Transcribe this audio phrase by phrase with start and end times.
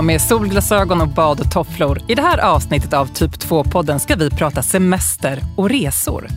[0.00, 2.02] på med solglasögon och badtofflor.
[2.08, 6.28] I det här avsnittet av Typ 2-podden ska vi prata semester och resor.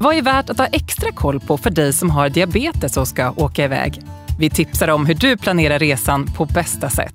[0.00, 3.30] Vad är värt att ha extra koll på för dig som har diabetes och ska
[3.30, 4.02] åka iväg?
[4.38, 7.14] Vi tipsar om hur du planerar resan på bästa sätt.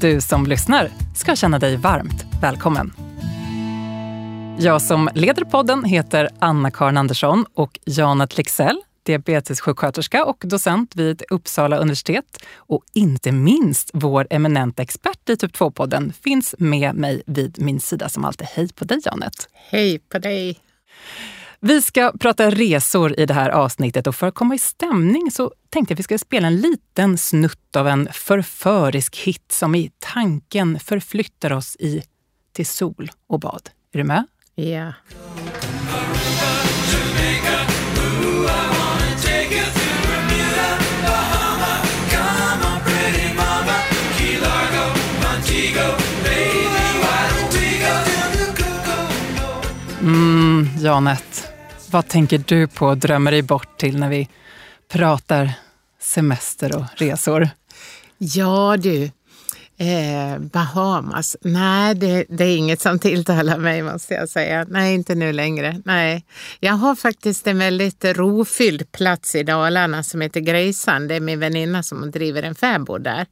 [0.00, 2.92] Du som lyssnar ska känna dig varmt välkommen.
[4.58, 11.76] Jag som leder podden heter Anna-Karin Andersson och Janet Lexell diabetessjuksköterska och docent vid Uppsala
[11.76, 12.44] universitet.
[12.56, 18.08] Och inte minst vår eminenta expert i typ 2-podden finns med mig vid min sida
[18.08, 18.46] som alltid.
[18.46, 19.48] Hej på dig Janet!
[19.52, 20.60] Hej på dig!
[21.60, 25.52] Vi ska prata resor i det här avsnittet och för att komma i stämning så
[25.70, 29.90] tänkte jag att vi ska spela en liten snutt av en förförisk hit som i
[29.98, 32.02] tanken förflyttar oss i
[32.52, 33.70] till sol och bad.
[33.92, 34.26] Är du med?
[34.54, 34.64] Ja.
[34.64, 34.92] Yeah.
[50.84, 51.52] Janet,
[51.90, 54.28] vad tänker du på och drömmer dig bort till när vi
[54.88, 55.52] pratar
[56.00, 57.48] semester och resor?
[58.18, 59.04] Ja du,
[59.76, 61.36] eh, Bahamas.
[61.40, 64.66] Nej, det, det, är inget som tilltalar mig måste jag säga.
[64.68, 65.82] Nej, inte nu längre.
[65.84, 66.24] Nej.
[66.60, 71.08] Jag har faktiskt en väldigt rofylld plats i Dalarna som heter Grejsan.
[71.08, 73.26] Det är min väninna som driver en fäbod där.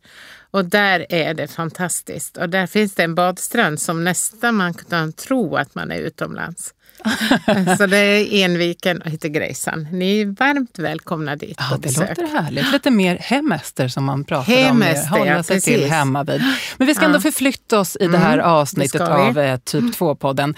[0.51, 2.37] Och där är det fantastiskt.
[2.37, 6.75] Och där finns det en badstrand som nästan man kan tro att man är utomlands.
[7.79, 9.89] så det är Enviken och heter Grejsan.
[9.93, 12.09] Ni är varmt välkomna dit ja, Det besök.
[12.09, 12.73] låter härligt.
[12.73, 15.19] Lite mer hemester som man pratar hemester, om.
[15.19, 15.75] Hålla ja, sig precis.
[15.75, 16.43] till hemma vid.
[16.77, 20.55] Men vi ska ändå förflytta oss i det här mm, avsnittet av eh, Typ 2-podden.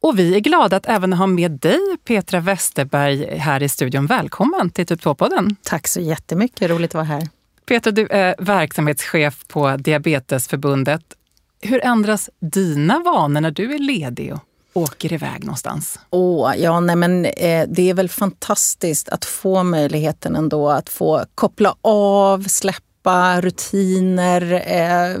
[0.00, 4.06] Och vi är glada att även ha med dig, Petra Westerberg, här i studion.
[4.06, 5.56] Välkommen till Typ 2-podden.
[5.62, 7.28] Tack så jättemycket, roligt att vara här.
[7.66, 11.02] Petra, du är verksamhetschef på Diabetesförbundet.
[11.60, 14.40] Hur ändras dina vanor när du är ledig och
[14.74, 15.98] åker iväg någonstans?
[16.10, 21.24] Oh, ja, nej, men, eh, det är väl fantastiskt att få möjligheten ändå att få
[21.34, 25.18] koppla av, släppa rutiner, eh,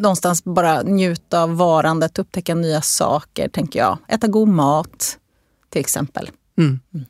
[0.00, 3.98] någonstans bara njuta av varandet, upptäcka nya saker, tänker jag.
[4.08, 5.18] Äta god mat,
[5.70, 6.30] till exempel.
[6.58, 6.80] Mm.
[6.94, 7.06] Mm.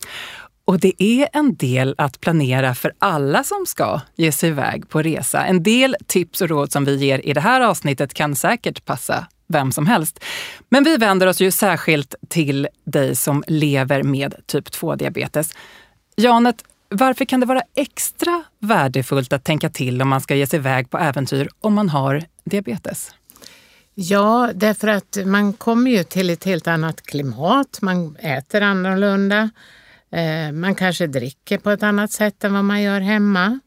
[0.67, 5.03] Och det är en del att planera för alla som ska ge sig iväg på
[5.03, 5.45] resa.
[5.45, 9.27] En del tips och råd som vi ger i det här avsnittet kan säkert passa
[9.47, 10.25] vem som helst.
[10.69, 15.55] Men vi vänder oss ju särskilt till dig som lever med typ 2-diabetes.
[16.17, 20.59] Janet, varför kan det vara extra värdefullt att tänka till om man ska ge sig
[20.59, 23.11] iväg på äventyr om man har diabetes?
[23.95, 29.51] Ja, därför att man kommer ju till ett helt annat klimat, man äter annorlunda.
[30.11, 33.61] Eh, man kanske dricker på ett annat sätt än vad man gör hemma.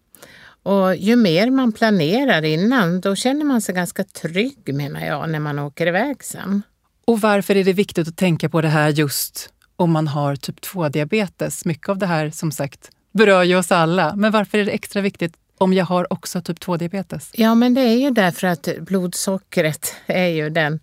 [0.67, 5.39] Och ju mer man planerar innan, då känner man sig ganska trygg menar jag, när
[5.39, 6.61] man åker iväg sen.
[7.05, 10.59] Och varför är det viktigt att tänka på det här just om man har typ
[10.59, 11.67] 2-diabetes?
[11.67, 14.15] Mycket av det här som sagt berör ju oss alla.
[14.15, 17.29] Men varför är det extra viktigt om jag har också typ 2-diabetes?
[17.33, 20.79] Ja, men det är ju därför att blodsockret är ju den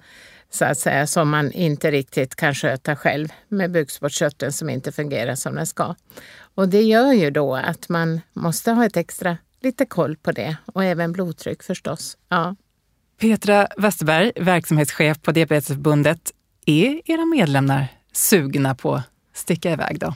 [0.50, 5.34] så att säga, som man inte riktigt kan sköta själv med bukspottkörteln som inte fungerar
[5.34, 5.94] som den ska.
[6.54, 10.56] Och det gör ju då att man måste ha ett extra lite koll på det
[10.66, 12.16] och även blodtryck förstås.
[12.28, 12.56] Ja.
[13.20, 16.32] Petra Westerberg, verksamhetschef på Diabetesförbundet.
[16.66, 19.04] Är era medlemmar sugna på att
[19.34, 20.14] sticka iväg då?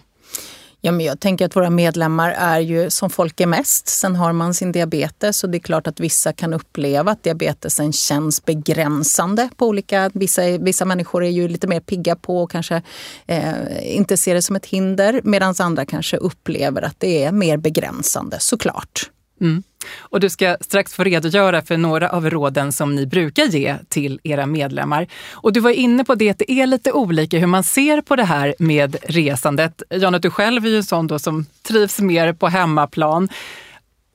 [0.80, 3.88] Ja, men jag tänker att våra medlemmar är ju som folk är mest.
[3.88, 7.92] Sen har man sin diabetes och det är klart att vissa kan uppleva att diabetesen
[7.92, 10.10] känns begränsande på olika...
[10.14, 12.82] Vissa, vissa människor är ju lite mer pigga på och kanske
[13.26, 17.56] eh, inte ser det som ett hinder medan andra kanske upplever att det är mer
[17.56, 19.10] begränsande såklart.
[19.40, 19.62] Mm.
[19.98, 24.20] Och du ska strax få redogöra för några av råden som ni brukar ge till
[24.22, 25.06] era medlemmar.
[25.30, 28.16] Och du var inne på det att det är lite olika hur man ser på
[28.16, 29.82] det här med resandet.
[29.90, 33.28] Janet, du själv är ju en sån då som trivs mer på hemmaplan.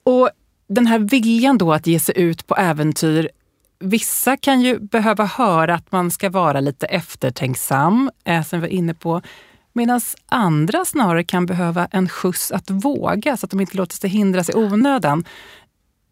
[0.04, 0.30] Och
[0.68, 3.30] den här viljan då att ge sig ut på äventyr
[3.86, 8.74] Vissa kan ju behöva höra att man ska vara lite eftertänksam, eh, som vi var
[8.74, 9.22] inne på.
[9.74, 14.10] Medan andra snarare kan behöva en skjuts att våga så att de inte låter sig
[14.10, 15.26] hindras i onödan.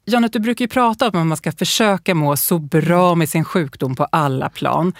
[0.05, 3.45] Janet, du brukar ju prata om att man ska försöka må så bra med sin
[3.45, 4.93] sjukdom på alla plan.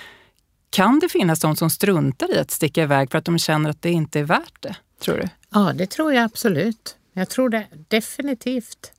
[0.69, 3.81] Kan det finnas de som struntar i att sticka iväg för att de känner att
[3.81, 4.75] det inte är värt det?
[5.01, 5.29] Tror du?
[5.49, 6.95] Ja, det tror jag absolut.
[7.13, 8.91] Jag tror det definitivt.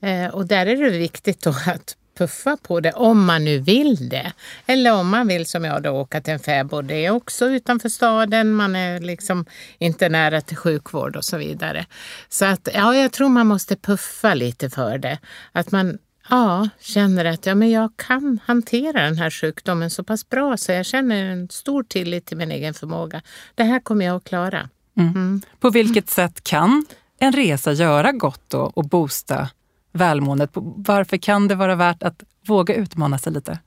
[0.00, 4.08] Eh, och där är det viktigt då att puffa på det om man nu vill
[4.08, 4.32] det.
[4.66, 6.84] Eller om man vill som jag då åka till en fäbod.
[6.84, 9.44] Det är också utanför staden, man är liksom
[9.78, 11.86] inte nära till sjukvård och så vidare.
[12.28, 15.18] Så att ja, jag tror man måste puffa lite för det.
[15.52, 15.98] Att man
[16.30, 20.72] ja, känner att ja, men jag kan hantera den här sjukdomen så pass bra så
[20.72, 23.22] jag känner en stor tillit till min egen förmåga.
[23.54, 24.68] Det här kommer jag att klara.
[24.96, 25.42] Mm.
[25.60, 26.86] På vilket sätt kan
[27.18, 29.48] en resa göra gott då och boosta
[29.94, 30.50] välmåendet?
[30.76, 33.58] Varför kan det vara värt att våga utmana sig lite?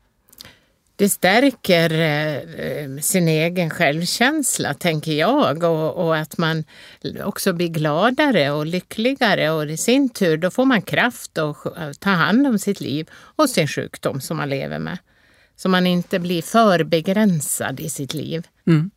[0.95, 6.63] Det stärker eh, sin egen självkänsla, tänker jag, och, och, att man
[7.23, 12.09] också blir gladare och lyckligare och i sin tur då får man kraft att ta
[12.09, 14.97] hand om sitt liv och sin sjukdom som man lever med.
[15.55, 18.47] Så man inte blir för begränsad i sitt liv.
[18.67, 18.91] Mm.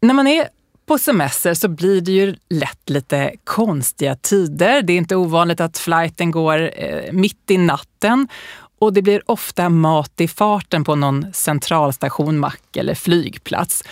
[0.00, 0.48] När man är
[0.92, 4.82] på semester så blir det ju lätt lite konstiga tider.
[4.82, 8.28] Det är inte ovanligt att flighten går eh, mitt i natten
[8.78, 13.84] och det blir ofta mat i farten på någon centralstation, mack eller flygplats.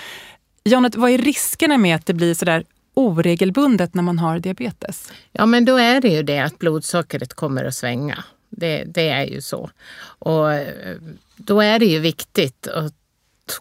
[0.65, 2.65] Janet, vad är riskerna med att det blir sådär
[2.95, 5.13] oregelbundet när man har diabetes?
[5.33, 8.25] Ja, men då är det ju det att blodsockret kommer att svänga.
[8.51, 9.71] Det, det är ju så.
[10.03, 10.97] Och eh,
[11.37, 12.95] då är det ju viktigt att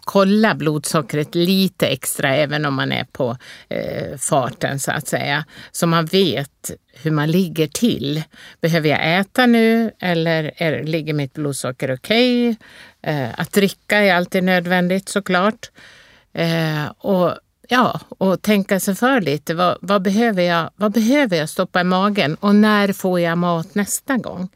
[0.00, 3.36] kolla blodsockret lite extra även om man är på
[3.68, 5.44] eh, farten så att säga.
[5.72, 8.22] Så man vet hur man ligger till.
[8.60, 12.50] Behöver jag äta nu eller är, ligger mitt blodsocker okej?
[12.50, 13.14] Okay?
[13.14, 15.70] Eh, att dricka är alltid nödvändigt såklart.
[16.32, 17.34] Eh, och
[17.72, 19.54] Ja, och tänka sig för lite.
[19.54, 23.74] Vad, vad, behöver jag, vad behöver jag stoppa i magen och när får jag mat
[23.74, 24.48] nästa gång?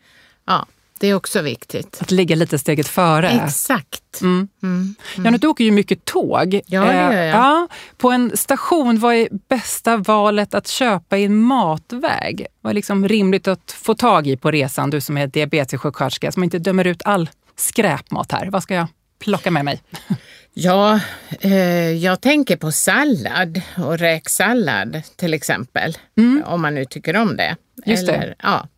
[0.46, 0.66] Ja,
[1.00, 1.98] det är också viktigt.
[2.00, 3.30] Att ligga lite steget före.
[3.30, 4.20] Exakt.
[4.20, 4.48] Mm.
[4.62, 4.94] Mm.
[5.16, 5.32] Mm.
[5.32, 6.60] Ja, du åker ju mycket tåg.
[6.66, 7.36] Ja, det gör jag.
[7.36, 12.46] Ja, på en station, vad är bästa valet att köpa i en matväg?
[12.60, 16.44] Vad är liksom rimligt att få tag i på resan, du som är diabetessjuksköterska, som
[16.44, 18.50] inte dömer ut all skräpmat här.
[18.50, 18.86] Vad ska jag
[19.18, 19.82] plocka med mig?
[20.56, 21.00] Ja,
[21.40, 25.98] eh, jag tänker på sallad och räksallad till exempel.
[26.18, 26.42] Mm.
[26.46, 27.56] Om man nu tycker om det.
[27.86, 28.34] Just Eller, det.
[28.42, 28.68] Ja,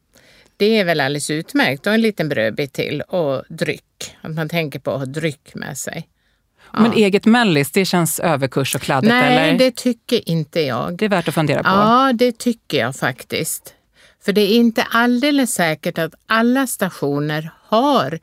[0.56, 1.86] det är väl alldeles utmärkt.
[1.86, 4.16] Och en liten brödbit till och dryck.
[4.20, 6.08] Att man tänker på att ha dryck med sig.
[6.72, 6.80] Ja.
[6.80, 9.12] Men eget mellis, det känns överkurs och kladdigt?
[9.12, 9.58] Nej, eller?
[9.58, 10.96] det tycker inte jag.
[10.96, 11.68] Det är värt att fundera på?
[11.68, 13.74] Ja, det tycker jag faktiskt.
[14.24, 18.18] För det är inte alldeles säkert att alla stationer har,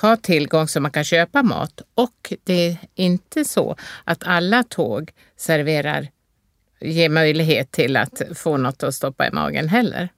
[0.00, 1.82] har tillgång så man kan köpa mat.
[1.94, 6.08] Och det är inte så att alla tåg serverar,
[6.80, 10.08] ger möjlighet till att få något att stoppa i magen heller.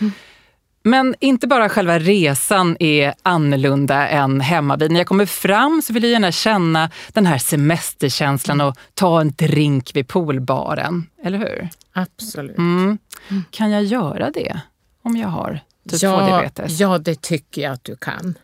[0.00, 0.12] Mm.
[0.86, 4.90] Men inte bara själva resan är annorlunda än hemmavid.
[4.90, 9.30] När jag kommer fram så vill jag gärna känna den här semesterkänslan och ta en
[9.30, 11.06] drink vid poolbaren.
[11.24, 11.68] Eller hur?
[11.92, 12.58] Absolut.
[12.58, 12.98] Mm.
[13.50, 14.60] Kan jag göra det
[15.02, 15.60] om jag har
[15.90, 16.80] typ ja, 2-diabetes?
[16.80, 18.38] Ja, det tycker jag att du kan.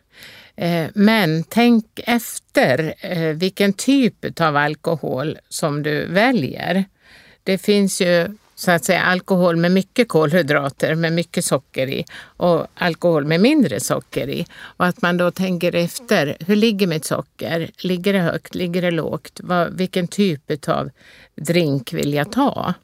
[0.57, 6.85] Eh, men tänk efter eh, vilken typ av alkohol som du väljer.
[7.43, 12.67] Det finns ju så att säga alkohol med mycket kolhydrater, med mycket socker i och
[12.75, 14.47] alkohol med mindre socker i.
[14.61, 17.71] Och att man då tänker efter, hur ligger mitt socker?
[17.79, 18.55] Ligger det högt?
[18.55, 19.41] Ligger det lågt?
[19.43, 20.91] Vad, vilken typ av
[21.37, 22.75] drink vill jag ta?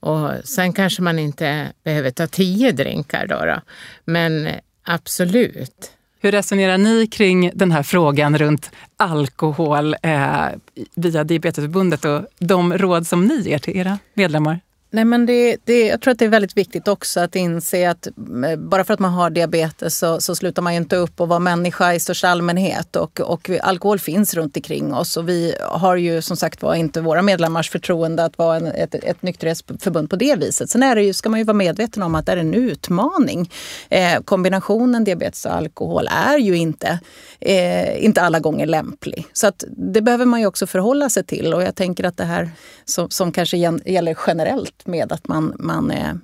[0.00, 3.60] Och sen kanske man inte behöver ta tio drinkar då, då.
[4.04, 4.48] men
[4.82, 5.90] absolut.
[6.20, 10.46] Hur resonerar ni kring den här frågan runt alkohol eh,
[10.94, 14.60] via Diabetesförbundet och de råd som ni ger till era medlemmar?
[14.96, 18.06] Nej, men det, det, jag tror att det är väldigt viktigt också att inse att
[18.06, 21.28] eh, bara för att man har diabetes så, så slutar man ju inte upp och
[21.28, 22.96] vara människa i största allmänhet.
[22.96, 27.00] Och, och alkohol finns runt omkring oss och vi har ju som sagt var inte
[27.00, 30.70] våra medlemmars förtroende att vara en, ett, ett nykterhetsförbund på det viset.
[30.70, 33.50] Sen är det ju, ska man ju vara medveten om att det är en utmaning.
[33.88, 36.98] Eh, kombinationen diabetes och alkohol är ju inte,
[37.40, 39.26] eh, inte alla gånger lämplig.
[39.32, 42.24] Så att det behöver man ju också förhålla sig till och jag tänker att det
[42.24, 42.50] här
[42.84, 46.14] som, som kanske gäller generellt med att man, man eh,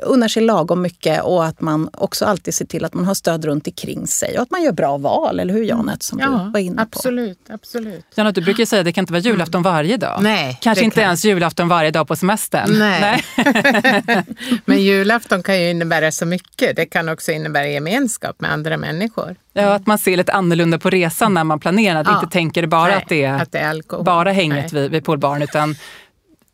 [0.00, 3.44] unnar sig lagom mycket och att man också alltid ser till att man har stöd
[3.44, 6.02] runt omkring sig och att man gör bra val, eller hur Janet?
[6.02, 6.82] Som ja, du var inne på.
[6.82, 8.04] Absolut, absolut.
[8.14, 10.18] Janet, du brukar säga att det kan inte vara julafton varje dag.
[10.22, 11.04] Nej, Kanske inte kan.
[11.04, 12.78] ens julafton varje dag på semestern.
[12.78, 13.24] Nej.
[13.36, 14.24] Nej.
[14.64, 16.76] Men julafton kan ju innebära så mycket.
[16.76, 19.36] Det kan också innebära gemenskap med andra människor.
[19.52, 22.00] Ja, att man ser lite annorlunda på resan när man planerar.
[22.00, 22.20] Att ja.
[22.20, 25.42] inte tänker bara Nej, att det är, att det är bara hänget vid, vid poolbaren
[25.42, 25.74] utan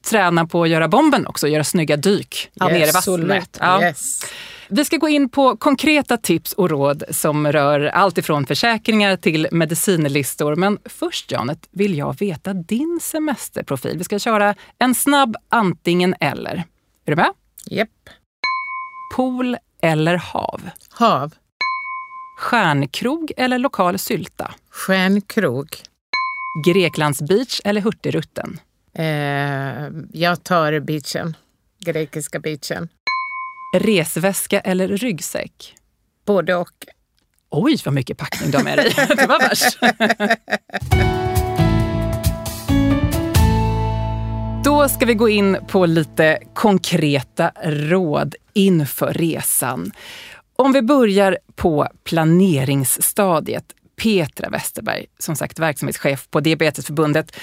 [0.09, 3.59] träna på att göra bomben också, göra snygga dyk yes, ner i vattnet.
[3.61, 3.83] Ja.
[3.83, 4.21] Yes.
[4.69, 9.49] Vi ska gå in på konkreta tips och råd som rör allt ifrån försäkringar till
[9.53, 10.57] medicinlistor.
[10.57, 13.99] Men först Janet vill jag veta din semesterprofil.
[13.99, 16.65] Vi ska köra en snabb antingen eller.
[17.05, 17.33] Är du med?
[17.67, 17.79] Japp.
[17.79, 17.89] Yep.
[19.17, 20.61] Pool eller hav?
[20.91, 21.35] Hav.
[22.39, 24.55] Stjärnkrog eller lokal sylta?
[24.71, 25.69] Stjärnkrog.
[26.67, 28.61] Greklands beach eller Hurtigruten?
[28.99, 31.37] Eh, jag tar beachen,
[31.85, 32.89] grekiska beachen.
[33.75, 35.75] Resväska eller ryggsäck?
[36.27, 36.75] Både och.
[37.51, 38.93] Oj, vad mycket packning du har med dig.
[38.97, 39.79] Det var värst.
[44.65, 49.93] Då ska vi gå in på lite konkreta råd inför resan.
[50.57, 53.65] Om vi börjar på planeringsstadiet.
[54.03, 57.37] Petra Westerberg, som sagt verksamhetschef på Diabetesförbundet.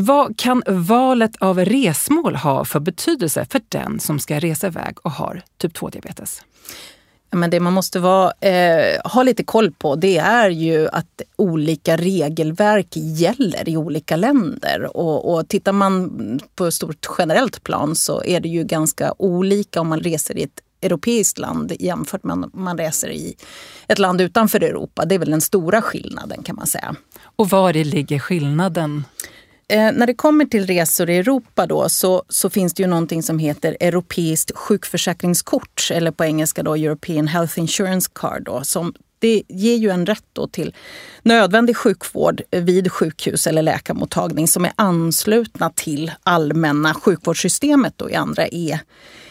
[0.00, 5.10] Vad kan valet av resmål ha för betydelse för den som ska resa iväg och
[5.10, 6.42] har typ 2-diabetes?
[7.30, 11.96] Men det man måste vara, eh, ha lite koll på det är ju att olika
[11.96, 14.96] regelverk gäller i olika länder.
[14.96, 19.80] Och, och tittar man på ett stort generellt plan så är det ju ganska olika
[19.80, 23.36] om man reser i ett europeiskt land jämfört med om man reser i
[23.88, 25.04] ett land utanför Europa.
[25.04, 26.94] Det är väl den stora skillnaden kan man säga.
[27.36, 29.04] Och var ligger skillnaden?
[29.68, 33.22] Eh, när det kommer till resor i Europa då, så, så finns det ju någonting
[33.22, 38.42] som heter europeiskt sjukförsäkringskort eller på engelska då European Health Insurance Card.
[38.44, 40.74] Då, som det ger ju en rätt då till
[41.22, 48.48] nödvändig sjukvård vid sjukhus eller läkarmottagning som är anslutna till allmänna sjukvårdssystemet då i andra
[48.48, 48.78] e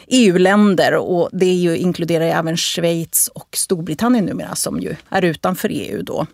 [0.08, 0.96] EU-länder.
[0.96, 6.02] Och det är ju, inkluderar även Schweiz och Storbritannien numera som ju är utanför EU.
[6.04, 6.28] då.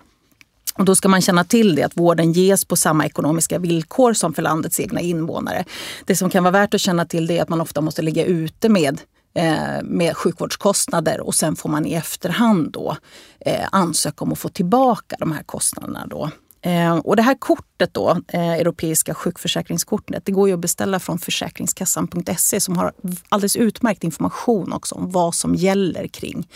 [0.73, 4.33] Och då ska man känna till det, att vården ges på samma ekonomiska villkor som
[4.33, 5.65] för landets egna invånare.
[6.05, 8.25] Det som kan vara värt att känna till det är att man ofta måste ligga
[8.25, 9.01] ute med
[9.35, 12.97] eh, med sjukvårdskostnader och sen får man i efterhand då
[13.39, 16.07] eh, ansöka om att få tillbaka de här kostnaderna.
[16.07, 16.29] Då.
[16.61, 22.59] Eh, och det här kortet då, Europeiska sjukförsäkringskortet, det går ju att beställa från Försäkringskassan.se
[22.59, 22.93] som har
[23.29, 26.47] alldeles utmärkt information också om vad som gäller kring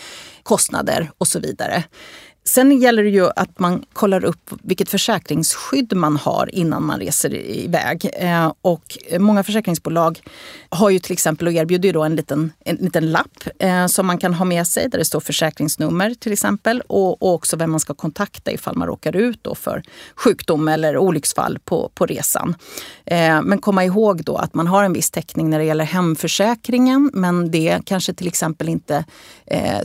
[0.42, 1.84] kostnader och så vidare.
[2.48, 7.34] Sen gäller det ju att man kollar upp vilket försäkringsskydd man har innan man reser
[7.34, 8.10] iväg.
[8.12, 10.20] Eh, och många försäkringsbolag
[10.68, 14.18] har ju till exempel och erbjuder då en liten, en liten lapp eh, som man
[14.18, 17.80] kan ha med sig där det står försäkringsnummer till exempel och, och också vem man
[17.80, 19.82] ska kontakta ifall man råkar ut då för
[20.14, 22.54] sjukdom eller olycksfall på, på resan.
[23.06, 27.10] Eh, men komma ihåg då att man har en viss täckning när det gäller hemförsäkringen
[27.14, 29.04] men det kanske till exempel inte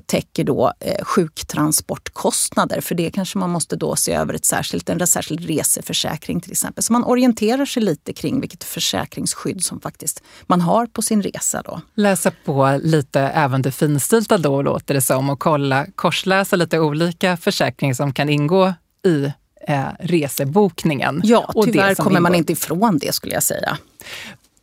[0.06, 2.82] täcker då sjuktransportkostnader sjuktransportkostnader.
[2.82, 6.84] För det kanske man måste då se över ett särskilt, en särskild reseförsäkring till exempel.
[6.84, 11.62] Så man orienterar sig lite kring vilket försäkringsskydd som faktiskt man har på sin resa.
[11.62, 11.82] Då.
[11.96, 17.38] Läsa på lite även det finstilta då låter det som och kolla, korsläsa lite olika
[17.38, 18.74] försäkringar som kan ingå
[19.06, 19.32] i
[19.68, 21.22] eh, resebokningen.
[21.24, 23.78] Ja, tyvärr kommer man inte ifrån det skulle jag säga.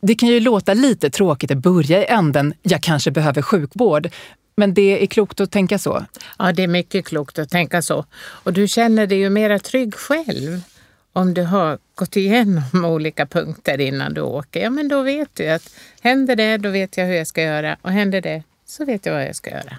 [0.03, 4.09] Det kan ju låta lite tråkigt att börja i änden, jag kanske behöver sjukvård.
[4.55, 6.05] Men det är klokt att tänka så?
[6.39, 8.05] Ja, det är mycket klokt att tänka så.
[8.21, 10.61] Och du känner dig ju mera trygg själv
[11.13, 14.61] om du har gått igenom olika punkter innan du åker.
[14.61, 17.77] Ja, men då vet du att händer det, då vet jag hur jag ska göra
[17.81, 19.77] och händer det, så vet jag vad jag ska göra.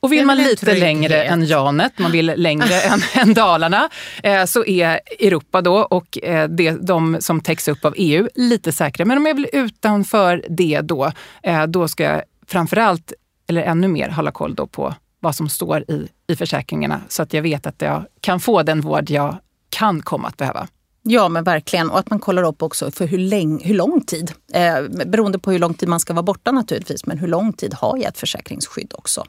[0.00, 3.90] Och vill man lite längre än Janet, man vill längre än, än Dalarna,
[4.22, 8.72] eh, så är Europa då och eh, det, de som täcks upp av EU lite
[8.72, 9.06] säkrare.
[9.06, 11.12] Men om jag vill utanför det då,
[11.42, 13.12] eh, då ska jag framförallt
[13.50, 17.32] eller ännu mer hålla koll då på vad som står i, i försäkringarna så att
[17.32, 19.36] jag vet att jag kan få den vård jag
[19.70, 20.68] kan komma att behöva.
[21.02, 21.90] Ja, men verkligen.
[21.90, 24.32] Och att man kollar upp också för hur, läng, hur lång tid.
[24.52, 27.06] Eh, beroende på hur lång tid man ska vara borta naturligtvis.
[27.06, 29.24] Men hur lång tid har jag ett försäkringsskydd också?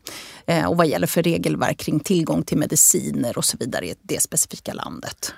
[0.46, 4.22] Eh, och vad gäller för regelverk kring tillgång till mediciner och så vidare i det
[4.22, 5.34] specifika landet.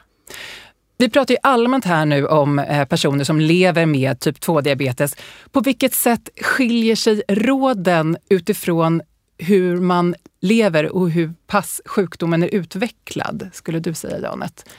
[1.04, 5.18] Vi pratar ju allmänt här nu om eh, personer som lever med typ 2-diabetes.
[5.52, 9.02] På vilket sätt skiljer sig råden utifrån
[9.38, 14.70] hur man lever och hur pass sjukdomen är utvecklad, skulle du säga Janet?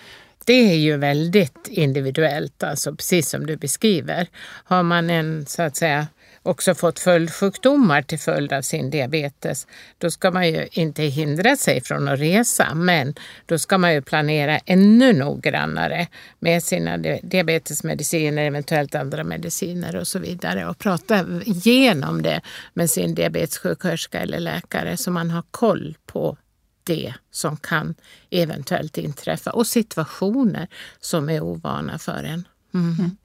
[0.45, 4.27] Det är ju väldigt individuellt, alltså precis som du beskriver.
[4.65, 6.07] Har man en så att säga
[6.45, 9.67] också fått följdsjukdomar till följd av sin diabetes,
[9.99, 13.15] då ska man ju inte hindra sig från att resa, men
[13.47, 16.07] då ska man ju planera ännu noggrannare
[16.39, 22.41] med sina diabetesmediciner, eventuellt andra mediciner och så vidare och prata igenom det
[22.75, 26.37] med sin diabetessjuksköterska eller läkare så man har koll på
[26.85, 27.95] det som kan
[28.31, 30.69] eventuellt inträffa och situationer
[31.01, 32.49] som är ovana för en.
[32.75, 32.97] Mm.
[32.99, 33.17] Mm.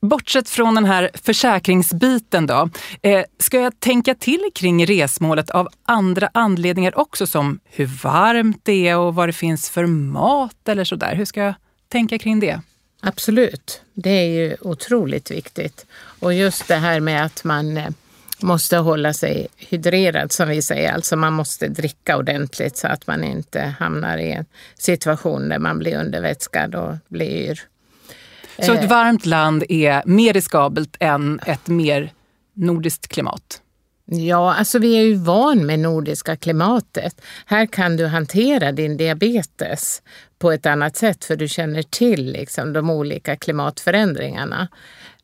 [0.00, 2.70] Bortsett från den här försäkringsbiten då,
[3.02, 8.88] eh, ska jag tänka till kring resmålet av andra anledningar också som hur varmt det
[8.88, 11.14] är och vad det finns för mat eller sådär.
[11.14, 11.54] Hur ska jag
[11.88, 12.60] tänka kring det?
[13.00, 15.86] Absolut, det är ju otroligt viktigt.
[16.20, 17.88] Och just det här med att man eh,
[18.40, 20.92] måste hålla sig hydrerad som vi säger.
[20.92, 24.46] Alltså man måste dricka ordentligt så att man inte hamnar i en
[24.78, 27.60] situation där man blir undervätskad och blir yr.
[28.62, 32.12] Så ett varmt land är mer riskabelt än ett mer
[32.54, 33.62] nordiskt klimat?
[34.10, 37.20] Ja, alltså vi är ju van med nordiska klimatet.
[37.46, 40.02] Här kan du hantera din diabetes
[40.38, 44.68] på ett annat sätt för du känner till liksom, de olika klimatförändringarna.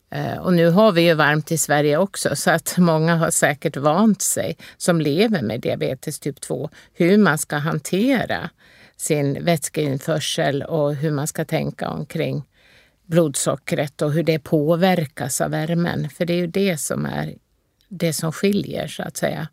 [0.09, 3.77] Eh, och nu har vi ju varmt i Sverige också så att många har säkert
[3.77, 8.49] vant sig som lever med diabetes typ 2 hur man ska hantera
[8.97, 12.43] sin vätskeinförsel och hur man ska tänka omkring
[13.05, 16.09] blodsockret och hur det påverkas av värmen.
[16.09, 17.33] För det är ju det som är
[17.89, 19.47] det som skiljer så att säga.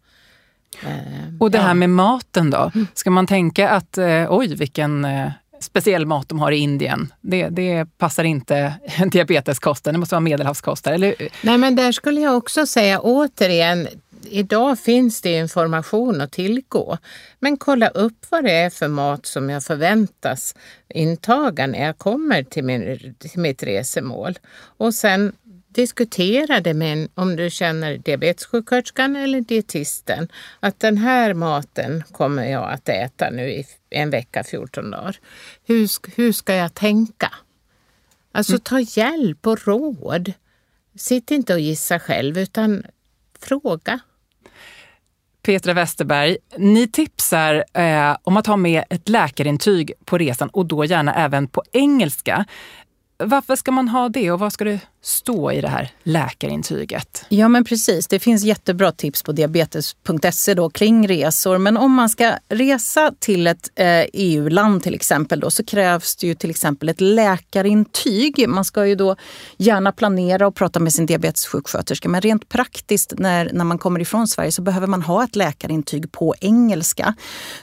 [0.82, 2.72] Eh, och det här med maten då?
[2.94, 5.30] Ska man tänka att eh, oj vilken eh,
[5.60, 7.12] speciell mat de har i Indien.
[7.20, 8.74] Det, det passar inte
[9.12, 10.94] diabeteskosten, det måste vara medelhavskosten.
[10.94, 11.14] Eller?
[11.42, 13.88] Nej men där skulle jag också säga återigen,
[14.32, 16.98] idag finns det information att tillgå.
[17.38, 20.54] Men kolla upp vad det är för mat som jag förväntas
[20.88, 24.38] intaga när jag kommer till, min, till mitt resemål.
[24.76, 25.32] Och sen
[25.68, 30.28] diskutera det med en, om du känner diabetessjuksköterskan eller dietisten.
[30.60, 35.16] Att den här maten kommer jag att äta nu i en vecka, 14 dagar.
[35.64, 37.32] Hur, hur ska jag tänka?
[38.32, 40.32] Alltså ta hjälp och råd.
[40.96, 42.82] Sitt inte och gissa själv utan
[43.38, 44.00] fråga.
[45.42, 50.84] Petra Westerberg, ni tipsar eh, om att ha med ett läkarintyg på resan och då
[50.84, 52.44] gärna även på engelska.
[53.18, 57.24] Varför ska man ha det och vad ska det stå i det här läkarintyget?
[57.28, 61.58] Ja men precis, det finns jättebra tips på diabetes.se då kring resor.
[61.58, 66.26] Men om man ska resa till ett eh, EU-land till exempel då, så krävs det
[66.26, 68.48] ju till exempel ett läkarintyg.
[68.48, 69.16] Man ska ju då
[69.56, 72.08] gärna planera och prata med sin diabetessjuksköterska.
[72.08, 76.12] Men rent praktiskt när, när man kommer ifrån Sverige så behöver man ha ett läkarintyg
[76.12, 77.14] på engelska.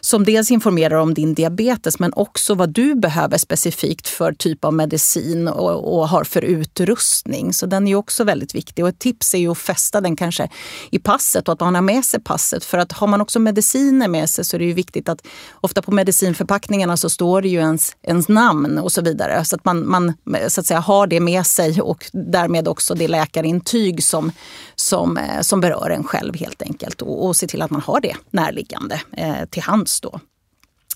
[0.02, 4.74] Som dels informerar om din diabetes men också vad du behöver specifikt för typ av
[4.74, 7.54] medicin och, och har för utrustning röstning.
[7.54, 8.86] Så den är också väldigt viktig.
[8.86, 10.50] Och ett tips är ju att fästa den kanske
[10.92, 12.66] i passet och att man har med sig passet.
[12.66, 15.22] För att har man också mediciner med sig så är det ju viktigt att
[15.62, 19.46] ofta på medicinförpackningarna så står det ju ens, ens namn och så vidare.
[19.46, 20.14] Så att man, man
[20.48, 24.32] så att säga, har det med sig och därmed också det läkarintyg som,
[24.76, 27.02] som, eh, som berör en själv helt enkelt.
[27.02, 30.20] Och, och se till att man har det närliggande eh, till hands då.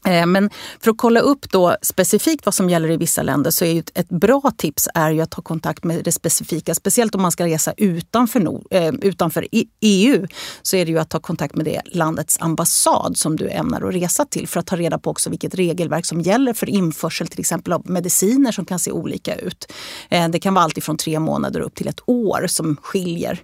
[0.08, 3.66] Eh, men för att kolla upp då specifikt vad som gäller i vissa länder så
[3.66, 6.76] är ett bra tips är ju att ta kontakt med det specifika.
[6.76, 9.48] Speciellt om man ska resa utanför, Nord, eh, utanför
[9.82, 10.28] EU
[10.62, 13.96] så är det ju att ta kontakt med det landets ambassad som du ämnar att
[13.96, 17.39] resa till för att ta reda på också vilket regelverk som gäller för införsel till
[17.39, 19.72] exempel av mediciner som kan se olika ut.
[20.10, 23.42] Eh, det kan vara allt ifrån tre månader upp till ett år som skiljer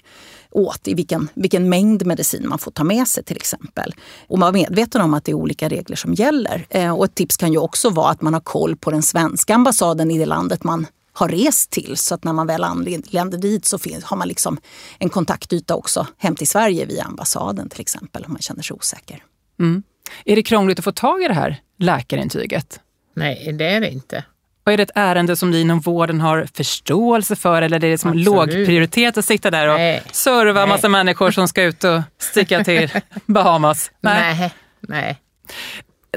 [0.51, 3.95] åt i vilken, vilken mängd medicin man får ta med sig till exempel.
[4.27, 6.65] Och vara medveten om att det är olika regler som gäller.
[6.69, 9.55] Eh, och ett tips kan ju också vara att man har koll på den svenska
[9.55, 11.97] ambassaden i det landet man har rest till.
[11.97, 14.57] Så att när man väl anländer dit så finns, har man liksom
[14.99, 19.23] en kontaktyta också hem till Sverige via ambassaden till exempel om man känner sig osäker.
[19.59, 19.83] Mm.
[20.25, 22.79] Är det krångligt att få tag i det här läkarintyget?
[23.13, 24.23] Nej, det är det inte.
[24.63, 27.97] Och är det ett ärende som ni inom vården har förståelse för eller är det
[27.97, 30.03] som lågprioritet att sitta där och nej.
[30.11, 30.69] serva nej.
[30.69, 32.89] massa människor som ska ut och sticka till
[33.25, 33.91] Bahamas?
[34.01, 34.35] Nej.
[34.39, 34.51] nej.
[34.79, 35.21] nej.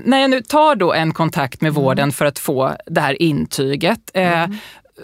[0.00, 1.82] När jag nu tar då en kontakt med mm.
[1.82, 4.10] vården för att få det här intyget.
[4.14, 4.56] Eh, mm.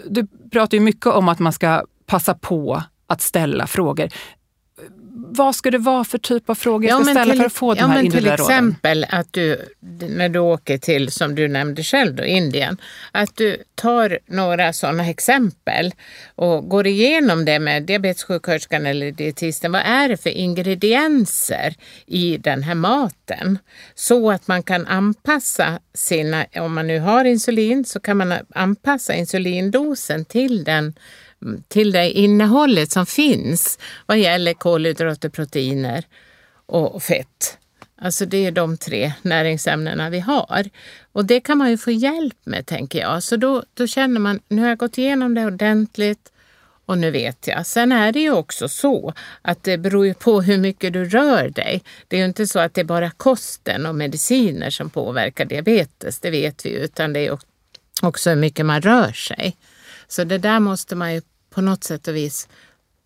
[0.09, 4.09] du pratar ju mycket om att man ska passa på att ställa frågor
[5.31, 7.73] vad ska det vara för typ av frågor jag ska ställa till, för att få
[7.73, 8.45] de ja, här individuella råden?
[8.45, 9.19] Till exempel råden?
[9.19, 9.57] att du,
[10.09, 12.77] när du åker till, som du nämnde själv, då, Indien,
[13.11, 15.93] att du tar några sådana exempel
[16.35, 19.71] och går igenom det med diabetessjuksköterskan eller dietisten.
[19.71, 23.59] Vad är det för ingredienser i den här maten?
[23.95, 29.13] Så att man kan anpassa sina, om man nu har insulin, så kan man anpassa
[29.13, 30.93] insulindosen till den
[31.67, 36.05] till det innehållet som finns vad gäller kolhydrater, proteiner
[36.65, 37.57] och fett.
[38.01, 40.69] Alltså det är de tre näringsämnena vi har.
[41.11, 43.23] Och det kan man ju få hjälp med tänker jag.
[43.23, 46.31] Så då, då känner man, nu har jag gått igenom det ordentligt
[46.85, 47.65] och nu vet jag.
[47.65, 51.49] Sen är det ju också så att det beror ju på hur mycket du rör
[51.49, 51.83] dig.
[52.07, 56.19] Det är ju inte så att det är bara kosten och mediciner som påverkar diabetes,
[56.19, 57.39] det vet vi ju, utan det är
[58.01, 59.55] också hur mycket man rör sig.
[60.09, 62.47] Så det där måste man ju på något sätt och vis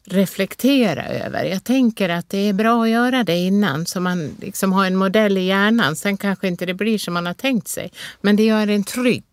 [0.05, 1.43] reflektera över.
[1.43, 4.95] Jag tänker att det är bra att göra det innan så man liksom har en
[4.95, 5.95] modell i hjärnan.
[5.95, 7.91] Sen kanske inte det blir som man har tänkt sig.
[8.21, 9.23] Men det gör en trygg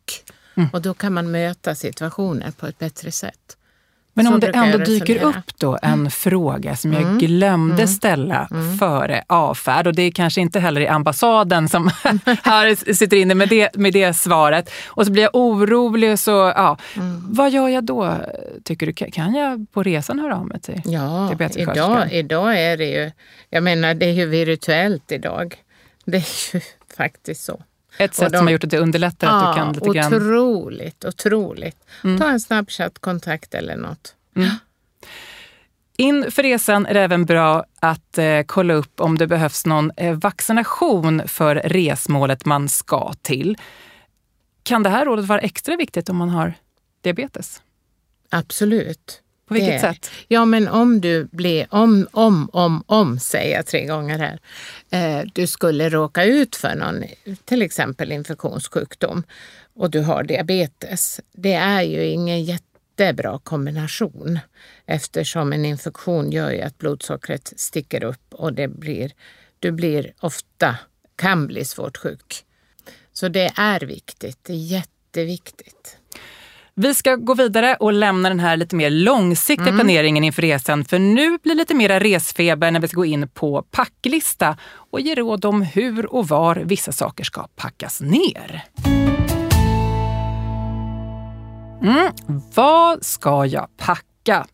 [0.55, 0.69] mm.
[0.73, 3.57] och då kan man möta situationer på ett bättre sätt.
[4.25, 5.39] Men om det ändå dyker resonera.
[5.39, 7.19] upp då en fråga som jag Mm.
[7.19, 7.87] glömde Mm.
[7.89, 8.79] ställa Mm.
[8.79, 11.87] före avfärd och det är kanske inte heller i ambassaden som
[12.43, 14.71] här sitter inne med det, med det svaret.
[14.87, 16.77] Och så blir jag orolig så, ja.
[16.97, 17.25] Mm.
[17.29, 18.15] Vad gör jag då?
[18.65, 20.81] Tycker du, kan jag på resan höra av mig till?
[20.85, 21.93] Ja, diabetessköterskan?
[21.93, 23.11] idag, idag är det ju,
[23.51, 25.55] jag menar det är ju virtuellt idag.
[26.05, 26.61] Det är ju
[26.97, 27.61] faktiskt så.
[27.99, 30.15] Ett sätt de- som har gjort att det underlättar att du kan lite grann...
[30.15, 31.77] otroligt, otroligt.
[32.05, 32.19] Mm.
[32.19, 34.15] Ta en Snapchat-kontakt eller något.
[35.97, 40.15] Inför resan är det även bra att eh, kolla upp om det behövs någon eh,
[40.15, 43.59] vaccination för resmålet man ska till.
[44.63, 46.55] Kan det här rådet vara extra viktigt om man har
[47.03, 47.63] diabetes?
[48.31, 49.23] Absolut.
[49.51, 50.11] På vilket Det- sätt?
[50.29, 54.41] Ja, men om du blir, om, om, om, om, säger jag tre gånger här,
[54.91, 57.05] eh, du skulle råka ut för någon,
[57.45, 59.23] till exempel infektionssjukdom
[59.75, 61.21] och du har diabetes.
[61.33, 64.39] Det är ju ingen jättebra kombination
[64.87, 69.13] eftersom en infektion gör ju att blodsockret sticker upp och det blir,
[69.59, 70.77] du blir ofta,
[71.17, 72.45] kan bli svårt sjuk.
[73.13, 75.97] Så det är viktigt, det är jätteviktigt.
[76.83, 79.79] Vi ska gå vidare och lämna den här lite mer långsiktiga Mm.
[79.79, 80.85] planeringen inför resan.
[80.85, 84.57] För nu blir det lite mera resfeber när vi ska gå in på packlista
[84.91, 88.65] och ge råd om hur och var vissa saker ska packas ner.
[91.83, 92.13] Mm.
[92.55, 94.47] Vad ska jag packa?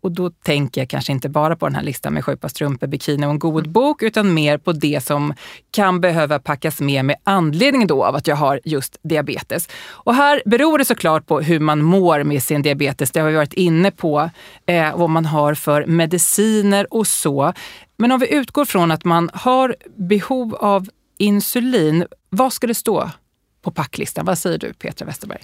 [0.00, 2.86] Och då tänker jag kanske inte bara på den här listan med sju par strumpor,
[2.86, 5.34] bikini och en god bok, utan mer på det som
[5.70, 9.68] kan behöva packas med med anledning då av att jag har just diabetes.
[9.88, 13.10] Och här beror det såklart på hur man mår med sin diabetes.
[13.10, 14.30] Det har vi varit inne på,
[14.66, 17.52] eh, vad man har för mediciner och så.
[17.96, 23.10] Men om vi utgår från att man har behov av insulin, vad ska det stå
[23.62, 24.24] på packlistan?
[24.24, 25.40] Vad säger du Petra Westerberg?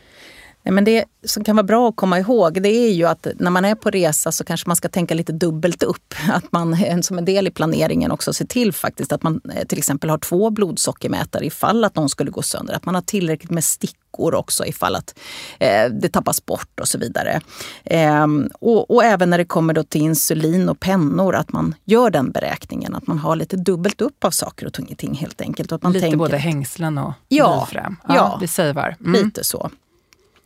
[0.67, 3.51] Nej, men det som kan vara bra att komma ihåg det är ju att när
[3.51, 6.15] man är på resa så kanske man ska tänka lite dubbelt upp.
[6.31, 9.67] Att man en- som en del i planeringen också ser till faktiskt att man eh,
[9.67, 12.75] till exempel har två blodsockermätare ifall att de skulle gå sönder.
[12.75, 15.19] Att man har tillräckligt med stickor också ifall att
[15.59, 17.41] eh, det tappas bort och så vidare.
[17.85, 22.11] Ehm, och, och även när det kommer då till insulin och pennor att man gör
[22.11, 22.95] den beräkningen.
[22.95, 25.73] Att man har lite dubbelt upp av saker och ting helt enkelt.
[25.73, 27.97] Och att man Lite tänker, både hängslen och Ja, livrem.
[28.09, 28.37] ja.
[28.41, 28.97] Det säger var.
[29.01, 29.25] Mm.
[29.25, 29.71] Lite så.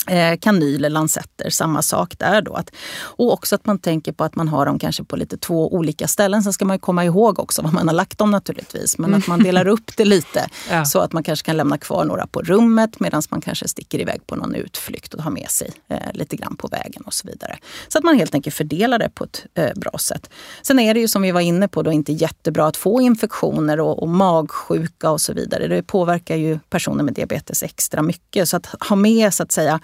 [0.06, 2.54] Eh, kanyler, lansetter, samma sak där då.
[2.54, 5.74] Att, och också att man tänker på att man har dem kanske på lite två
[5.74, 6.42] olika ställen.
[6.42, 8.98] Sen ska man ju komma ihåg också var man har lagt dem naturligtvis.
[8.98, 10.46] Men att man delar upp det lite.
[10.70, 10.84] Ja.
[10.84, 14.26] Så att man kanske kan lämna kvar några på rummet medan man kanske sticker iväg
[14.26, 17.58] på någon utflykt och har med sig eh, lite grann på vägen och så vidare.
[17.88, 20.30] Så att man helt enkelt fördelar det på ett eh, bra sätt.
[20.62, 23.80] Sen är det ju som vi var inne på då inte jättebra att få infektioner
[23.80, 25.68] och, och magsjuka och så vidare.
[25.68, 28.48] Det påverkar ju personer med diabetes extra mycket.
[28.48, 29.80] Så att ha med så att säga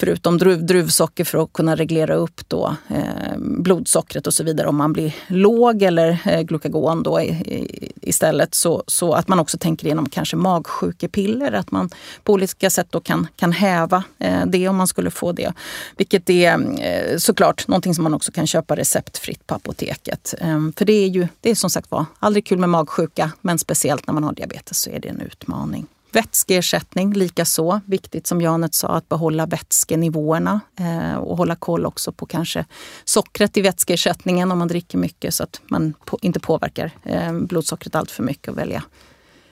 [0.00, 4.76] förutom druv, druvsocker för att kunna reglera upp då, eh, blodsockret och så vidare om
[4.76, 8.54] man blir låg eller eh, glukagon då i, i, istället.
[8.54, 11.90] Så, så att man också tänker igenom kanske magsjukepiller, att man
[12.24, 15.52] på olika sätt då kan, kan häva eh, det om man skulle få det.
[15.96, 20.34] Vilket är eh, såklart någonting som man också kan köpa receptfritt på apoteket.
[20.38, 23.58] Eh, för det är ju det är som sagt var aldrig kul med magsjuka, men
[23.58, 25.86] speciellt när man har diabetes så är det en utmaning.
[26.14, 27.80] Vätskeersättning likaså.
[27.86, 32.64] Viktigt som Janet sa att behålla vätskenivåerna eh, och hålla koll också på kanske
[33.04, 37.94] sockret i vätskeersättningen om man dricker mycket så att man på, inte påverkar eh, blodsockret
[37.94, 38.82] allt för mycket och välja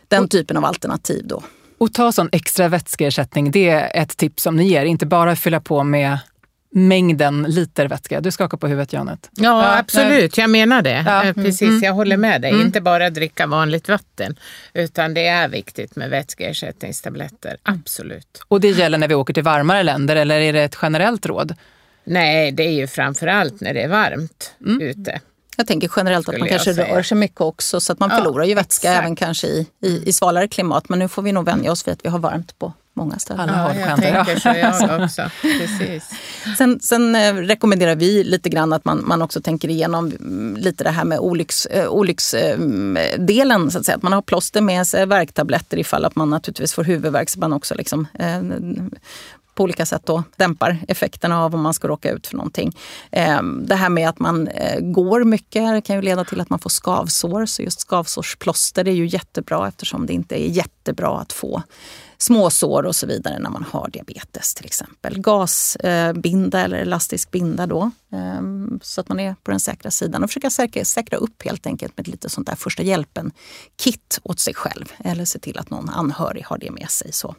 [0.09, 1.43] den typen av alternativ då.
[1.79, 4.85] Och ta sån extra vätskeersättning, det är ett tips som ni ger.
[4.85, 6.19] Inte bara fylla på med
[6.75, 8.21] mängden liter vätska.
[8.21, 9.31] Du skakar på huvudet Janet.
[9.33, 10.39] Ja, Ja, absolut.
[10.39, 11.03] Jag menar det.
[11.07, 12.51] Ja, Eh, mm, Precis, mm, jag håller med dig.
[12.51, 12.67] mm.
[12.67, 14.37] Inte bara dricka vanligt vatten,
[14.73, 17.57] utan det är viktigt med vätskeersättningstabletter.
[17.63, 18.43] Absolut.
[18.49, 21.55] Och det gäller när vi åker till varmare länder eller är det ett generellt råd?
[22.05, 24.81] Nej, det är ju framför allt när det är varmt Mm.
[24.81, 25.21] ute.
[25.57, 26.97] Jag tänker generellt att man kanske säga.
[26.97, 29.01] rör sig mycket också så att man Ja, förlorar ju vätska exakt.
[29.05, 30.89] även kanske i, i, i svalare klimat.
[30.89, 33.41] Men nu får vi nog vänja oss vid att vi har varmt på många ställen.
[33.41, 35.31] Alla har Ja, jag tänker så jag också.
[35.43, 36.11] Precis.
[36.59, 40.85] Sen, sen eh, rekommenderar vi lite grann att man, man också tänker igenom mm, lite
[40.85, 43.71] det här med olycks, eh, olycksdelen.
[43.71, 43.97] så att, säga.
[43.97, 47.31] att man har plåster med sig, värktabletter ifall att man naturligtvis får huvudvärk.
[47.31, 48.43] Så man också liksom, eh,
[49.55, 52.77] på olika sätt då dämpar effekterna av om man ska råka ut för någonting.
[53.11, 56.59] Eh, Det här med att man eh, går mycket kan ju leda till att man
[56.59, 57.47] får skavsår.
[57.47, 61.63] Så just skavsårsplåster är ju jättebra eftersom det inte är jättebra att få
[62.23, 65.21] småsår och så vidare när man har diabetes till exempel.
[65.21, 70.31] Gasbinda eller elastisk binda då ehm, så att man är på den säkra sidan och
[70.31, 74.93] försöka säkra, säkra upp helt enkelt med lite sånt där första hjälpen-kit åt sig själv
[75.05, 77.13] eller se till att någon anhörig har det med sig.
[77.13, 77.35] Så.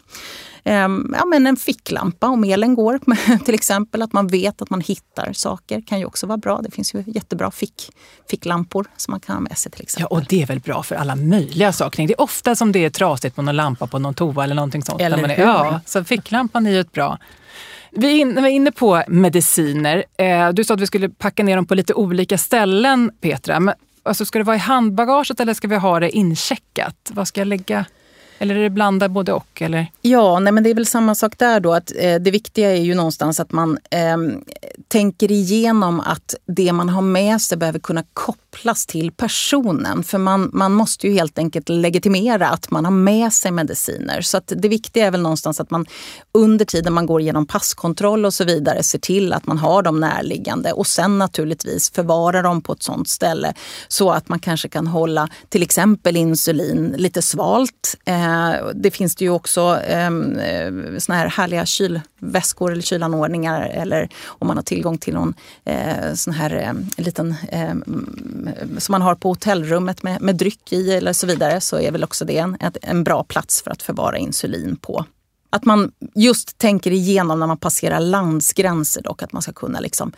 [0.64, 3.00] Ehm, ja, men en ficklampa om elen går
[3.46, 6.62] till exempel, att man vet att man hittar saker kan ju också vara bra.
[6.62, 7.92] Det finns ju jättebra fick,
[8.30, 10.08] ficklampor som man kan ha med sig till exempel.
[10.12, 12.08] Ja, och det är väl bra för alla möjliga saker.
[12.08, 14.73] Det är ofta som det är trasigt på någon lampa på någon toa eller någonting
[14.82, 15.02] sånt.
[15.02, 17.18] Eller är, ja, så ficklampan är ju ett bra
[17.96, 20.04] vi är inne på mediciner.
[20.18, 23.60] Eh, du sa att vi skulle packa ner dem på lite olika ställen, Petra.
[23.60, 27.12] Men, alltså, ska det vara i handbagaget eller ska vi ha det incheckat?
[27.14, 27.86] Vad ska jag lägga?
[28.40, 29.62] Eller är det blandat både och?
[29.62, 29.88] Eller?
[30.02, 31.74] Ja, nej, men det är väl samma sak där då.
[31.74, 34.18] Att, eh, det viktiga är ju någonstans att man eh,
[34.88, 38.04] tänker igenom att det man har med sig behöver kunna
[38.54, 40.04] kopplas till personen.
[40.04, 44.22] För man, man måste ju helt enkelt legitimera att man har med sig mediciner.
[44.22, 45.86] Så att det viktiga är väl någonstans att man
[46.32, 50.00] under tiden man går igenom passkontroll och så vidare ser till att man har dem
[50.00, 53.54] närliggande och sen naturligtvis förvara dem på ett sånt ställe
[53.88, 57.96] så att man kanske kan hålla till exempel insulin lite svalt.
[58.06, 64.10] Eh, det finns det ju också ehm, eh, såna här härliga kylväskor eller kylanordningar eller
[64.26, 65.34] om man har tillgång till någon
[65.66, 67.74] eh, sån här eh, liten eh,
[68.78, 72.04] som man har på hotellrummet med, med dryck i eller så vidare så är väl
[72.04, 75.06] också det en, en bra plats för att förvara insulin på.
[75.50, 80.12] Att man just tänker igenom när man passerar landsgränser dock, att man ska kunna liksom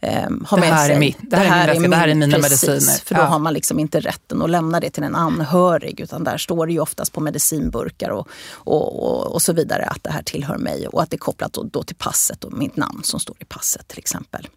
[0.00, 0.92] eh, ha med sig.
[0.94, 3.04] Är mitt, det, här, det här är, min, det här är mina precis, mediciner.
[3.04, 3.24] För då ja.
[3.24, 6.72] har man liksom inte rätten att lämna det till en anhörig utan där står det
[6.72, 10.88] ju oftast på medicinburkar och, och, och, och så vidare att det här tillhör mig
[10.88, 13.44] och att det är kopplat då, då till passet och mitt namn som står i
[13.44, 14.48] passet till exempel.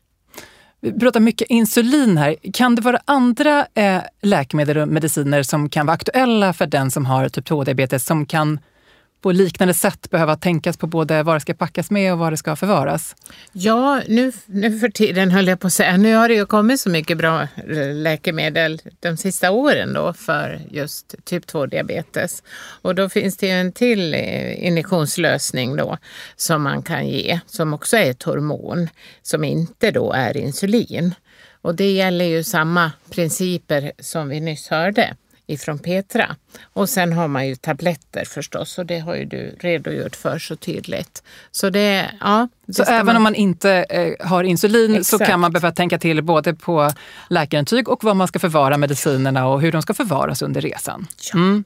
[0.82, 2.36] Vi pratar mycket insulin här.
[2.54, 7.06] Kan det vara andra eh, läkemedel och mediciner som kan vara aktuella för den som
[7.06, 8.60] har typ 2-diabetes som kan
[9.22, 12.38] på liknande sätt behöva tänkas på både vad det ska packas med och vad det
[12.38, 13.16] ska förvaras?
[13.52, 15.98] Ja, nu, nu för tiden höll jag på att säga.
[15.98, 20.62] Nu har det ju kommit så mycket bra eh, läkemedel de sista åren då för
[20.72, 22.44] just typ 2-diabetes.
[22.82, 25.98] Och då finns det ju en till eh, injektionslösning då
[26.36, 28.90] som man kan ge som också är ett hormon
[29.22, 31.16] som inte då är insulin.
[31.62, 35.16] Och det gäller ju samma principer som vi nyss hörde
[35.48, 36.36] ifrån Petra.
[36.74, 40.56] Och sen har man ju tabletter förstås och det har ju du redogjort för så
[40.56, 41.24] tydligt.
[41.52, 43.16] Så, det, ja, det så även man...
[43.16, 45.08] om man inte eh, har insulin Exakt.
[45.08, 46.92] så kan man behöva tänka till både på
[47.30, 51.08] läkarintyg och vad man ska förvara medicinerna och hur de ska förvaras under resan.
[51.32, 51.38] Ja.
[51.38, 51.64] Mm.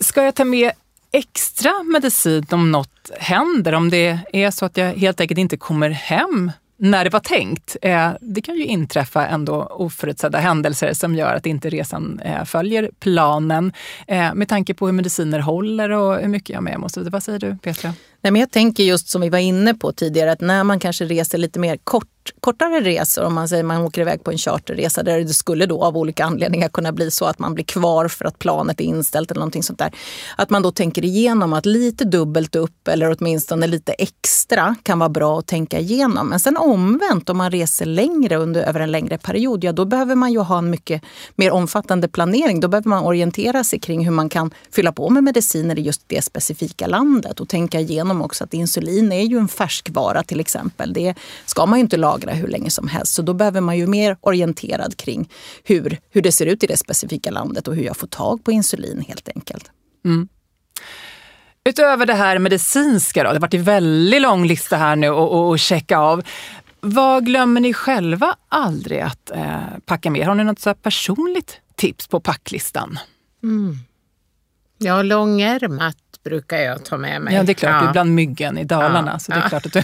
[0.00, 0.72] Ska jag ta med
[1.12, 3.72] extra medicin om något händer?
[3.72, 7.76] Om det är så att jag helt enkelt inte kommer hem när det var tänkt.
[7.82, 12.90] Eh, det kan ju inträffa ändå oförutsedda händelser som gör att inte resan eh, följer
[12.98, 13.72] planen.
[14.06, 17.10] Eh, med tanke på hur mediciner håller och hur mycket jag är med mig.
[17.10, 17.92] Vad säger du Petra?
[18.24, 21.04] Nej, men jag tänker just som vi var inne på tidigare att när man kanske
[21.04, 22.08] reser lite mer kort
[22.40, 25.84] kortare resor, om man säger man åker iväg på en charterresa där det skulle då
[25.84, 29.30] av olika anledningar kunna bli så att man blir kvar för att planet är inställt
[29.30, 29.94] eller någonting sånt där.
[30.36, 35.08] Att man då tänker igenom att lite dubbelt upp eller åtminstone lite extra kan vara
[35.08, 36.28] bra att tänka igenom.
[36.28, 40.14] Men sen omvänt, om man reser längre under, över en längre period, ja då behöver
[40.14, 41.02] man ju ha en mycket
[41.36, 42.60] mer omfattande planering.
[42.60, 46.02] Då behöver man orientera sig kring hur man kan fylla på med mediciner i just
[46.06, 50.92] det specifika landet och tänka igenom också att insulin är ju en färskvara till exempel.
[50.92, 51.14] Det
[51.46, 53.14] ska man ju inte lagra hur länge som helst.
[53.14, 55.28] Så då behöver man ju mer orienterad kring
[55.64, 58.52] hur, hur det ser ut i det specifika landet och hur jag får tag på
[58.52, 59.70] insulin helt enkelt.
[60.04, 60.28] Mm.
[61.64, 65.60] Utöver det här medicinska, då, det har varit en väldigt lång lista här nu att
[65.60, 66.22] checka av.
[66.80, 70.26] Vad glömmer ni själva aldrig att eh, packa med?
[70.26, 72.98] Har ni något så personligt tips på packlistan?
[73.42, 73.78] Mm.
[74.78, 77.34] Ja, långärmat brukar jag ta med mig.
[77.34, 77.72] Ja, det är klart.
[77.72, 77.80] Ja.
[77.80, 79.10] Du är bland myggen i Dalarna.
[79.12, 79.18] Ja.
[79.18, 79.48] Så det är ja.
[79.48, 79.82] klart att du...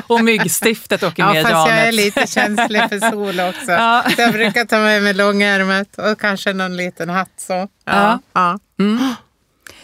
[0.14, 1.78] och myggstiftet åker ja, med fast Janet.
[1.78, 3.72] jag är lite känslig för sol också.
[3.72, 4.04] Ja.
[4.16, 7.32] Så jag brukar ta med mig långärmat och kanske någon liten hatt.
[7.36, 7.68] Så.
[7.84, 8.18] Ja.
[8.32, 8.58] Ja.
[8.78, 9.14] Mm.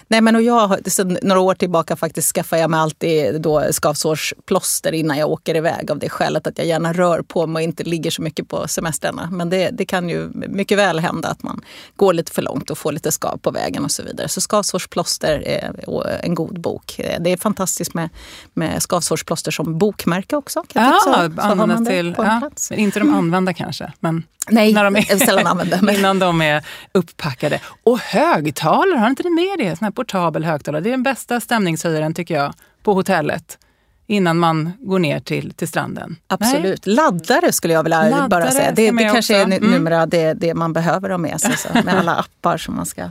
[0.08, 4.92] Nej, men och jag, så några år tillbaka faktiskt skaffar jag mig alltid då skavsårsplåster
[4.92, 7.84] innan jag åker iväg av det skälet att jag gärna rör på mig och inte
[7.84, 9.28] ligger så mycket på semestrarna.
[9.32, 11.60] Men det, det kan ju mycket väl hända att man
[11.96, 14.28] går lite för långt och får lite skav på vägen och så vidare.
[14.28, 17.00] Så skavsårsplåster är en god bok.
[17.20, 18.08] Det är fantastiskt med,
[18.54, 20.64] med skavsårsplåster som bokmärke också.
[20.68, 23.92] Kan ja, användas till, ja, inte de använda kanske.
[24.00, 25.78] Men Nej, när de är, sällan använder.
[25.82, 25.94] Men.
[25.94, 27.60] Innan de är upppackade.
[27.84, 29.76] Och högtalare, har inte ni med det?
[29.76, 30.82] Sån här portabel högtalare.
[30.82, 33.58] Det är den bästa stämningshöjaren tycker jag, på hotellet.
[34.06, 36.16] Innan man går ner till, till stranden.
[36.26, 36.86] Absolut.
[36.86, 36.96] Nej?
[36.96, 38.72] Laddare skulle jag vilja Laddare bara säga.
[38.72, 39.32] Det, det kanske också.
[39.34, 39.70] är mm.
[39.70, 41.56] numera det, det man behöver ha med sig.
[41.56, 43.02] Så, med alla appar som man ska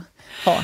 [0.44, 0.56] ha.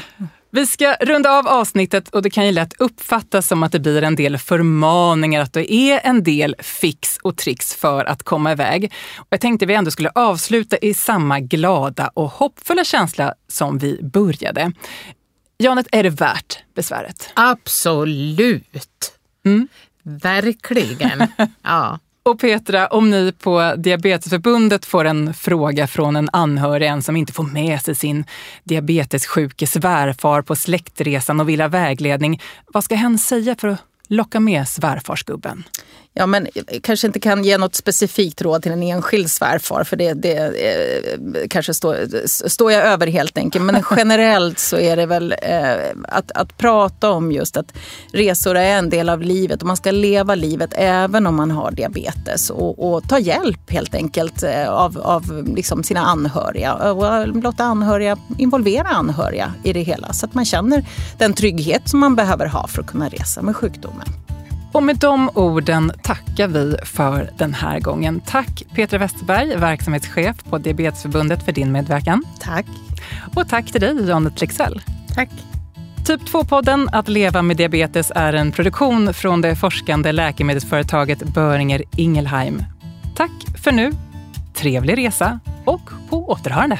[0.53, 4.03] Vi ska runda av avsnittet och det kan ju lätt uppfattas som att det blir
[4.03, 8.93] en del förmaningar, att det är en del fix och tricks för att komma iväg.
[9.17, 14.01] Och jag tänkte vi ändå skulle avsluta i samma glada och hoppfulla känsla som vi
[14.03, 14.73] började.
[15.62, 17.31] Janet, är det värt besväret?
[17.35, 19.12] Absolut.
[19.44, 19.68] Mm.
[20.03, 21.27] Verkligen.
[21.62, 21.99] Ja.
[22.23, 27.33] Och Petra, om ni på Diabetesförbundet får en fråga från en anhörig, en som inte
[27.33, 28.25] får med sig sin
[28.64, 34.40] diabetessjuke svärfar på släktresan och vill ha vägledning, vad ska hen säga för att locka
[34.40, 35.64] med svärfarsgubben?
[36.14, 36.49] Ja, men
[36.83, 41.49] kanske inte kan ge något specifikt råd till en enskild svärfar för det, det eh,
[41.51, 43.64] kanske står, står jag över helt enkelt.
[43.64, 47.73] Men generellt så är det väl eh, att, att prata om just att
[48.12, 51.70] resor är en del av livet och man ska leva livet även om man har
[51.70, 57.27] diabetes och, och ta hjälp helt enkelt eh, av, av liksom sina anhöriga och eh,
[57.27, 60.85] låta anhöriga involvera anhöriga i det hela så att man känner
[61.18, 64.07] den trygghet som man behöver ha för att kunna resa med sjukdomen.
[64.73, 68.21] Och med de orden tackar vi för den här gången.
[68.27, 72.25] Tack Petra Westerberg, verksamhetschef på Diabetesförbundet för din medverkan.
[72.41, 72.67] Tack.
[73.35, 74.83] Och tack till dig Janet Lexell.
[75.15, 75.31] Tack.
[76.07, 82.63] Typ 2-podden Att leva med diabetes är en produktion från det forskande läkemedelsföretaget Böringer Ingelheim.
[83.17, 83.31] Tack
[83.63, 83.93] för nu,
[84.55, 86.79] trevlig resa och på återhörande.